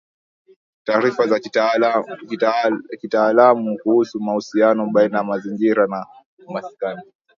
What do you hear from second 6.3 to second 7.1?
umaskini